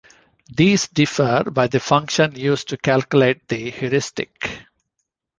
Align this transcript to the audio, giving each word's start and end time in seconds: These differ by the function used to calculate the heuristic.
These 0.51 0.87
differ 0.87 1.43
by 1.51 1.67
the 1.67 1.79
function 1.79 2.33
used 2.35 2.69
to 2.69 2.77
calculate 2.77 3.47
the 3.47 3.69
heuristic. 3.69 4.65